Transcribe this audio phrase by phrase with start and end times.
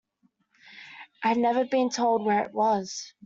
[1.23, 3.13] I had never been told where it was.